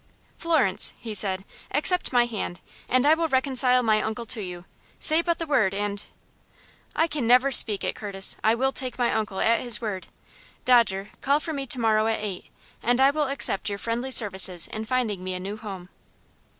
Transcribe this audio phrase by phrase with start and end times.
[0.35, 2.59] "Florence," he said, "accept my hand,
[2.89, 4.65] and I will reconcile my uncle to you.
[4.97, 6.03] Say but the word, and"
[6.95, 8.35] "I can never speak it, Curtis!
[8.43, 10.07] I will take my uncle at his word.
[10.65, 12.47] Dodger, call for me to morrow at eight,
[12.81, 15.89] and I will accept your friendly services in finding me a new home."